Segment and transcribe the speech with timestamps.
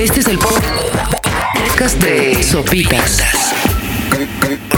[0.00, 3.22] Este es el podcast de Sopitas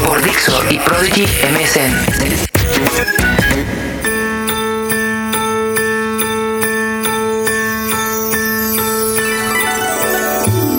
[0.05, 1.95] por Dixo y Prodigy MSN.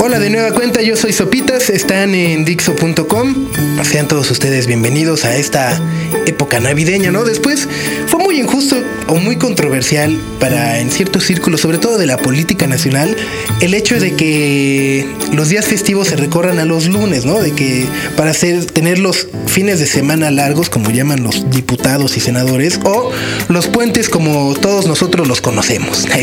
[0.06, 3.48] Hola de nueva cuenta, yo soy Sopitas, están en Dixo.com.
[3.86, 5.80] Sean todos ustedes bienvenidos a esta
[6.26, 7.24] época navideña, ¿no?
[7.24, 7.70] Después
[8.08, 8.76] fue muy injusto
[9.08, 13.16] o muy controversial para en ciertos círculos, sobre todo de la política nacional,
[13.62, 17.40] el hecho de que los días festivos se recorran a los lunes, ¿no?
[17.40, 17.86] De que
[18.18, 23.10] para hacer, tener los fines de semana largos, como llaman los diputados y senadores, o
[23.48, 26.06] los puentes como todos nosotros los conocemos.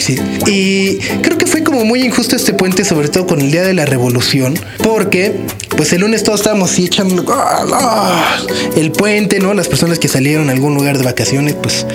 [0.47, 3.70] Y creo que fue como muy injusto este puente, sobre todo con el Día de
[3.75, 5.35] la Revolución, porque
[5.77, 8.39] pues el lunes todos estábamos así echando ¡ah!
[8.77, 9.55] el puente, ¿no?
[9.55, 11.87] Las personas que salieron a algún lugar de vacaciones, pues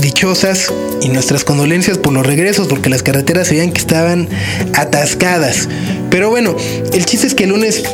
[0.00, 4.28] dichosas y nuestras condolencias por los regresos, porque las carreteras se veían que estaban
[4.74, 5.68] atascadas.
[6.10, 6.56] Pero bueno,
[6.92, 7.84] el chiste es que el lunes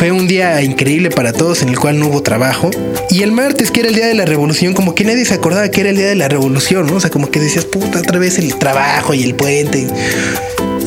[0.00, 2.70] fue un día increíble para todos en el cual no hubo trabajo.
[3.10, 5.68] Y el martes, que era el día de la revolución, como que nadie se acordaba
[5.70, 6.94] que era el día de la revolución, ¿no?
[6.94, 9.88] O sea, como que decías, puta, otra vez el trabajo y el puente.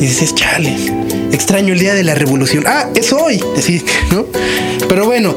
[0.00, 0.76] dices, chale,
[1.34, 2.64] extraño el día de la revolución.
[2.66, 4.26] Ah, es hoy, decís, ¿no?
[4.88, 5.36] Pero bueno,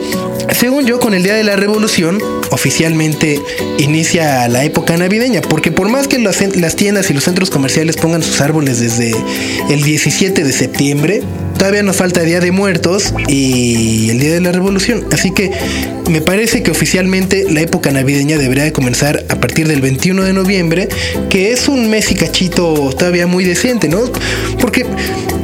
[0.57, 3.41] según yo, con el día de la revolución, oficialmente
[3.79, 6.37] inicia la época navideña, porque por más que las,
[6.75, 9.13] tiendas y los centros comerciales pongan sus árboles desde
[9.69, 11.23] el 17 de septiembre,
[11.57, 15.05] todavía nos falta Día de Muertos y el Día de la Revolución.
[15.11, 15.51] Así que
[16.09, 20.33] me parece que oficialmente la época navideña debería de comenzar a partir del 21 de
[20.33, 20.87] noviembre,
[21.29, 23.99] que es un mes y cachito todavía muy decente, ¿no?
[24.59, 24.85] Porque,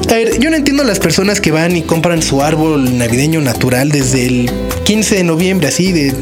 [0.09, 3.89] a ver, yo no entiendo las personas que van y compran su árbol navideño natural
[3.89, 4.51] desde el
[4.85, 6.13] 15 de noviembre, así de,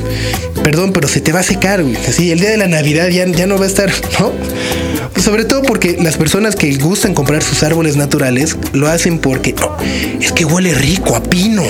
[0.64, 1.98] perdón, pero se te va a secar, güey.
[2.08, 4.32] Así, el día de la Navidad ya, ya no va a estar, ¿no?
[5.18, 9.78] Sobre todo porque las personas que gustan comprar sus árboles naturales lo hacen porque oh,
[10.20, 11.64] es que huele rico a pino,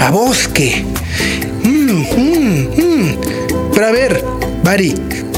[0.00, 0.84] a bosque.
[1.62, 3.16] Mm, mm, mm.
[3.72, 4.24] Pero a ver,
[4.62, 4.94] Bari,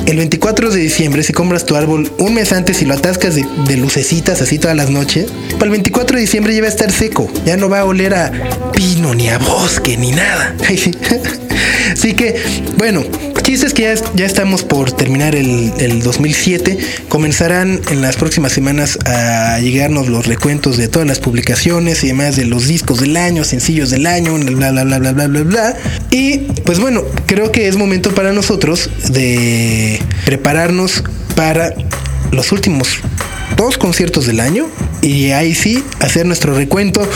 [0.07, 3.47] el 24 de diciembre, si compras tu árbol un mes antes y lo atascas de,
[3.67, 6.91] de, lucecitas así todas las noches, para el 24 de diciembre ya va a estar
[6.91, 7.31] seco.
[7.47, 8.33] Ya no va a oler a
[8.73, 10.55] pino, ni a bosque, ni nada.
[11.93, 12.41] Así que,
[12.77, 13.03] bueno,
[13.53, 16.79] chistes que ya, ya estamos por terminar el, el, 2007.
[17.11, 22.37] Comenzarán en las próximas semanas a llegarnos los recuentos de todas las publicaciones y demás
[22.37, 25.77] de los discos del año, sencillos del año, bla, bla, bla, bla, bla, bla, bla.
[26.11, 31.05] Y pues bueno, creo que es momento para nosotros de prepararnos
[31.37, 31.75] para
[32.31, 33.01] los últimos
[33.59, 34.67] dos conciertos del año
[35.03, 37.07] y ahí sí hacer nuestro recuento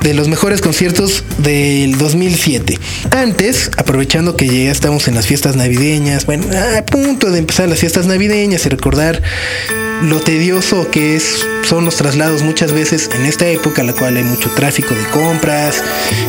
[0.00, 2.78] de los mejores conciertos del 2007.
[3.10, 7.78] Antes, aprovechando que ya estamos en las fiestas navideñas, bueno, a punto de empezar las
[7.78, 9.22] fiestas navideñas y recordar
[10.02, 14.16] lo tedioso que es son los traslados muchas veces en esta época en la cual
[14.16, 15.82] hay mucho tráfico de compras,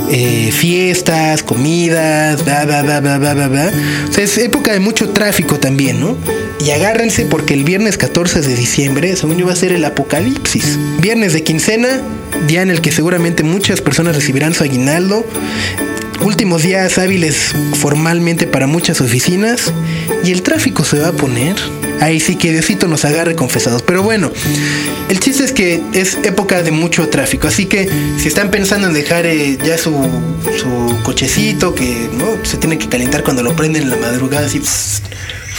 [0.10, 3.72] eh, fiestas, comidas, bla, bla, bla, bla, bla, bla, bla.
[4.10, 6.18] O sea, es época de mucho tráfico también, ¿no?
[6.66, 10.78] Y agárrense porque el viernes 14 de diciembre, según yo, va a ser el apocalipsis.
[11.00, 12.02] Viernes de quincena,
[12.48, 15.26] día en el que seguramente muchas personas recibirán su aguinaldo.
[16.26, 19.72] Últimos días hábiles formalmente para muchas oficinas.
[20.24, 21.56] Y el tráfico se va a poner
[22.02, 23.82] ahí sí que Diosito nos agarre confesados.
[23.84, 24.32] Pero bueno,
[25.10, 27.48] el chiste es que es época de mucho tráfico.
[27.48, 29.94] Así que si están pensando en dejar eh, ya su,
[31.04, 32.44] cochecito, que ¿no?
[32.46, 34.60] se tiene que calentar cuando lo prenden en la madrugada, así.
[34.60, 35.02] Pss,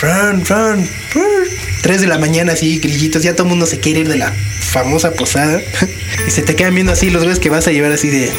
[0.02, 1.48] run, run, run.
[1.82, 3.22] 3 de la mañana, así, grillitos.
[3.22, 5.60] Ya todo el mundo se quiere ir de la famosa posada.
[6.26, 8.30] y se te quedan viendo así los ves que vas a llevar así de.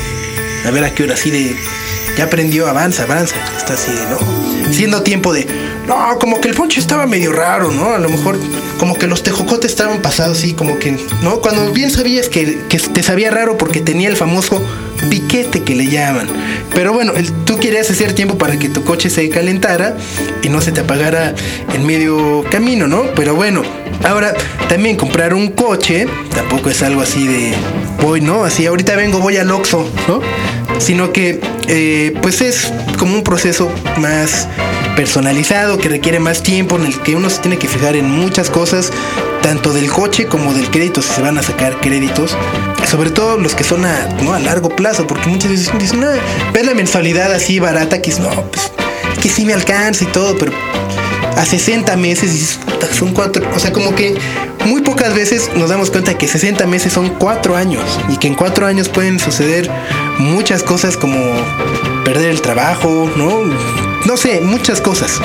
[0.66, 1.56] A ver a qué hora, así de.
[2.19, 3.35] Ya aprendió, avanza, avanza.
[3.57, 4.74] Está así ¿no?
[4.74, 5.47] Siendo tiempo de
[5.88, 7.94] no, como que el ponche estaba medio raro, ¿no?
[7.94, 8.38] A lo mejor
[8.78, 11.40] como que los tejocotes estaban pasados así, como que, ¿no?
[11.40, 14.62] Cuando bien sabías que, que te sabía raro porque tenía el famoso
[15.09, 16.28] piquete que le llaman.
[16.74, 17.13] Pero bueno,
[17.46, 19.96] tú querías hacer tiempo para que tu coche se calentara
[20.44, 21.34] y no se te apagara
[21.74, 23.03] en medio camino, ¿no?
[23.16, 23.63] Pero bueno,
[24.03, 24.34] ahora
[24.68, 27.53] también comprar un coche tampoco es algo así de
[28.02, 28.44] voy, ¿no?
[28.44, 30.22] Así ahorita vengo, voy al Oxxo, ¿no?
[30.79, 34.47] Sino que eh, pues es como un proceso más
[34.96, 38.49] personalizado que requiere más tiempo en el que uno se tiene que fijar en muchas
[38.49, 38.91] cosas
[39.41, 42.35] tanto del coche como del crédito si se van a sacar créditos
[42.85, 44.34] sobre todo los que son a, ¿no?
[44.34, 46.08] a largo plazo porque muchas veces dicen no,
[46.53, 48.72] ves la mensualidad así barata que es no pues
[49.22, 50.52] que sí me alcanza y todo pero
[51.37, 52.59] a 60 meses dices,
[52.93, 54.16] son cuatro o sea como que
[54.66, 58.35] muy pocas veces nos damos cuenta que 60 meses son cuatro años y que en
[58.35, 59.70] cuatro años pueden suceder
[60.20, 61.17] muchas cosas como
[62.03, 63.43] perder el trabajo, ¿no?
[64.05, 65.20] No sé, muchas cosas.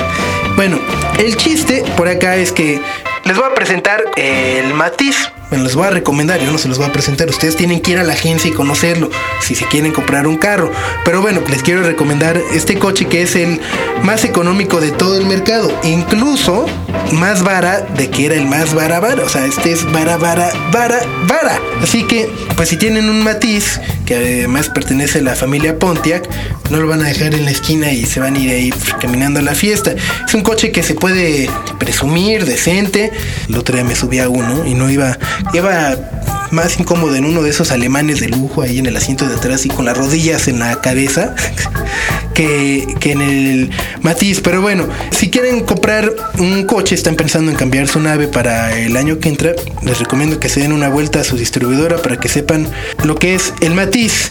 [0.56, 0.78] Bueno,
[1.18, 2.80] el chiste por acá es que
[3.24, 5.32] les voy a presentar el Matiz.
[5.54, 7.28] Bueno, les voy a recomendar, yo no se los voy a presentar.
[7.28, 9.08] Ustedes tienen que ir a la agencia y conocerlo
[9.40, 10.72] si se quieren comprar un carro.
[11.04, 13.60] Pero bueno, les quiero recomendar este coche que es el
[14.02, 15.72] más económico de todo el mercado.
[15.84, 16.66] Incluso
[17.12, 19.22] más vara de que era el más vara vara.
[19.22, 20.98] O sea, este es vara vara vara
[21.28, 21.60] vara.
[21.80, 26.28] Así que, pues si tienen un matiz que además pertenece a la familia Pontiac,
[26.70, 29.40] no lo van a dejar en la esquina y se van a ir ahí caminando
[29.40, 29.94] a la fiesta.
[30.26, 31.48] Es un coche que se puede
[31.78, 33.12] presumir, decente.
[33.48, 35.18] El otro día me subí a uno y no iba,
[35.52, 35.96] iba
[36.54, 39.66] más incómodo en uno de esos alemanes de lujo ahí en el asiento de atrás
[39.66, 41.34] y con las rodillas en la cabeza
[42.32, 43.70] que, que en el
[44.00, 44.40] Matiz.
[44.40, 48.96] Pero bueno, si quieren comprar un coche, están pensando en cambiar su nave para el
[48.96, 49.52] año que entra,
[49.82, 52.68] les recomiendo que se den una vuelta a su distribuidora para que sepan
[53.02, 54.30] lo que es el Matiz.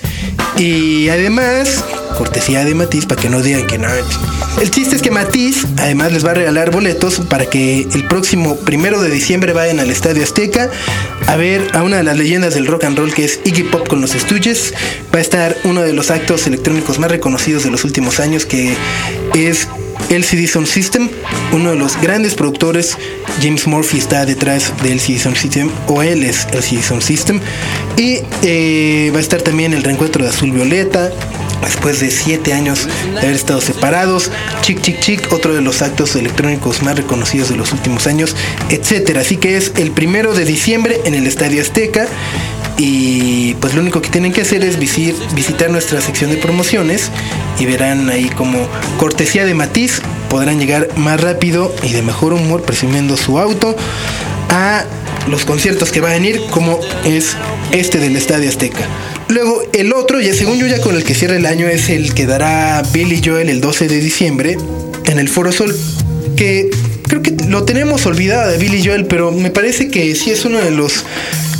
[0.58, 1.84] Y además,
[2.18, 3.88] cortesía de Matiz para que no digan que no.
[4.62, 8.56] El chiste es que Matiz además les va a regalar boletos para que el próximo
[8.58, 10.70] primero de diciembre vayan al Estadio Azteca
[11.28, 13.88] a ver a una de las leyendas del rock and roll que es Iggy Pop
[13.88, 14.74] con los Stooges.
[15.14, 18.76] Va a estar uno de los actos electrónicos más reconocidos de los últimos años que
[19.34, 19.68] es
[20.10, 21.10] LCD Sound System,
[21.52, 22.98] uno de los grandes productores,
[23.42, 27.40] James Murphy está detrás de LCD Sound System, o él es LCD Sound System,
[27.98, 31.12] y eh, va a estar también el reencuentro de Azul Violeta,
[31.66, 34.32] después de siete años de haber estado separados,
[34.62, 38.36] Chic Chic Chic, otro de los actos electrónicos más reconocidos de los últimos años,
[38.70, 39.22] etcétera.
[39.22, 42.08] Así que es el primero de diciembre en el Estadio Azteca.
[42.78, 47.12] Y pues lo único que tienen que hacer es visitar nuestra sección de promociones
[47.60, 48.68] y verán ahí como
[48.98, 53.76] cortesía de matiz podrán llegar más rápido y de mejor humor presumiendo su auto
[54.50, 54.86] a
[55.28, 57.36] los conciertos que van a venir como es
[57.72, 58.88] este del Estadio Azteca.
[59.34, 62.14] Luego el otro, ya según yo ya con el que cierra el año, es el
[62.14, 64.58] que dará Billy Joel el 12 de diciembre
[65.06, 65.76] en el Foro Sol,
[66.36, 66.70] que
[67.08, 70.60] creo que lo tenemos olvidado de Billy Joel, pero me parece que sí es uno
[70.60, 71.04] de los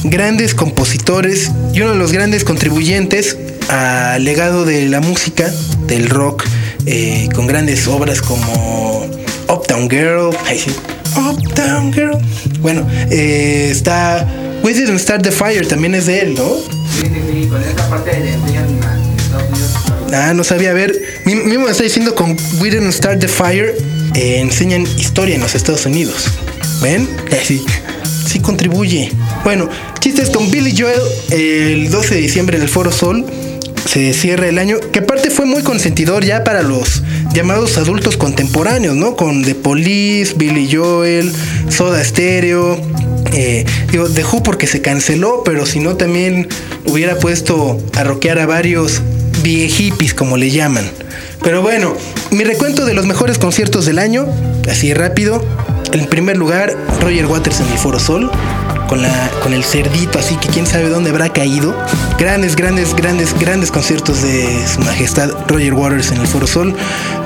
[0.04, 3.38] grandes compositores y uno de los grandes contribuyentes
[3.70, 5.52] al legado de la música,
[5.88, 6.46] del rock,
[6.86, 9.10] eh, con grandes obras como
[9.50, 10.30] Uptown Girl,
[11.16, 12.20] Uptown Girl.
[12.60, 14.28] Bueno, eh, está
[14.64, 16.83] We Didn't Start the Fire, también es de él, ¿no?
[20.14, 20.72] Ah, no sabía.
[20.72, 20.94] A ver,
[21.26, 23.76] mismo está diciendo con We Didn't Start the Fire,
[24.16, 26.28] eh, enseñan historia en los Estados Unidos.
[26.82, 27.10] ¿Ven?
[27.44, 27.66] Sí,
[28.28, 29.12] sí contribuye.
[29.44, 29.70] Bueno,
[30.00, 31.02] chistes con Billy Joel
[31.32, 33.26] el 12 de diciembre en el Foro Sol.
[33.86, 37.04] Se cierra el año, que aparte fue muy consentidor ya para los
[37.34, 39.16] llamados adultos contemporáneos, ¿no?
[39.16, 41.34] Con The Police, Billy Joel,
[41.70, 42.80] Soda Stereo.
[43.34, 44.08] Eh, digo,
[44.44, 46.48] porque se canceló, pero si no también
[46.86, 49.02] hubiera puesto a rockear a varios
[49.42, 50.90] viejipis, como le llaman.
[51.44, 51.96] Pero bueno,
[52.32, 54.28] mi recuento de los mejores conciertos del año,
[54.70, 55.44] así rápido.
[55.92, 58.32] En primer lugar, Roger Waters en el Foro Sol
[58.88, 61.76] con, la, con el cerdito, así que quién sabe dónde habrá caído.
[62.18, 66.76] Grandes, grandes, grandes, grandes conciertos de Su Majestad Roger Waters en el Foro Sol.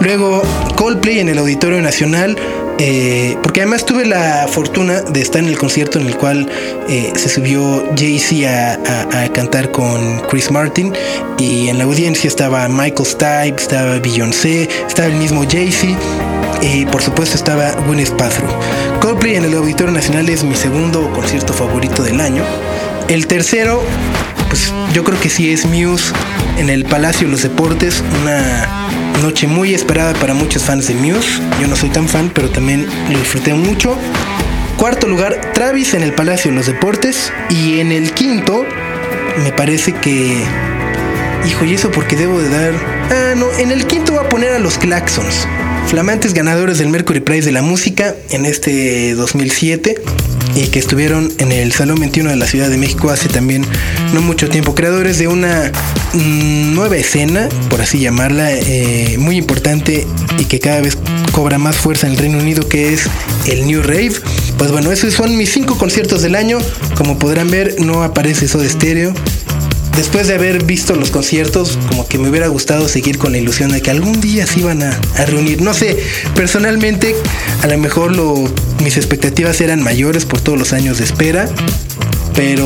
[0.01, 0.41] Luego
[0.75, 2.37] Coldplay en el Auditorio Nacional.
[2.79, 6.47] Eh, porque además tuve la fortuna de estar en el concierto en el cual
[6.87, 10.93] eh, se subió Jay-Z a, a, cantar con Chris Martin
[11.39, 15.97] y en la audiencia estaba Michael Stipe, estaba Beyoncé, estaba el mismo Jay-Z
[16.61, 18.49] y por supuesto estaba Gwyneth Paltrow.
[18.99, 22.43] Coldplay en el Auditorio Nacional es mi segundo concierto favorito del año.
[23.07, 23.81] El tercero,
[24.49, 26.13] pues yo creo que sí es Muse
[26.57, 28.89] en el Palacio de los Deportes, una
[29.21, 31.41] noche muy esperada para muchos fans de Muse.
[31.61, 33.97] Yo no soy tan fan, pero también lo disfruté mucho.
[34.77, 37.31] Cuarto lugar, Travis en el Palacio de los Deportes.
[37.49, 38.65] Y en el quinto,
[39.43, 40.43] me parece que...
[41.47, 42.73] Hijo, ¿y eso porque debo de dar?
[43.09, 45.47] Ah, no, en el quinto voy a poner a los Claxons
[45.87, 49.95] flamantes ganadores del Mercury Prize de la música en este 2007
[50.57, 53.63] y que estuvieron en el Salón 21 de la Ciudad de México hace también
[54.13, 54.73] no mucho tiempo.
[54.73, 55.71] Creadores de una
[56.13, 60.07] mm, nueva escena, por así llamarla, eh, muy importante
[60.39, 60.97] y que cada vez
[61.31, 63.03] cobra más fuerza en el Reino Unido, que es
[63.45, 64.13] el New Rave.
[64.57, 66.57] Pues bueno, esos son mis cinco conciertos del año.
[66.95, 69.13] Como podrán ver, no aparece eso de estéreo
[69.97, 73.71] después de haber visto los conciertos, como que me hubiera gustado seguir con la ilusión
[73.71, 75.61] de que algún día se iban a, reunir.
[75.61, 75.97] No sé,
[76.35, 77.15] personalmente
[77.63, 78.45] a lo mejor lo,
[78.87, 81.49] mis expectativas eran mayores por todos los años de espera,
[82.33, 82.65] pero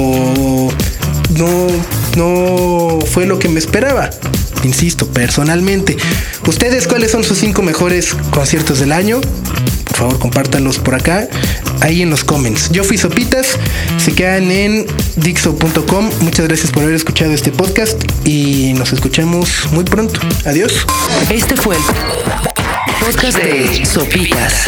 [1.36, 1.68] no,
[2.16, 4.12] no fue lo que me esperaba.
[4.63, 5.98] Insisto, personalmente.
[6.46, 9.20] ¿Ustedes cuáles son sus cinco mejores conciertos del año?
[9.88, 11.28] Por favor, compártanlos por acá,
[11.80, 12.70] ahí en los comments.
[12.70, 13.58] Yo fui Sopitas,
[13.98, 14.86] se quedan en
[15.16, 16.12] Dixo.com.
[16.20, 20.20] Muchas gracias por haber escuchado este podcast y nos escuchamos muy pronto.
[20.46, 20.86] Adiós.
[21.32, 21.82] Este fue el
[23.00, 24.68] podcast de Sopitas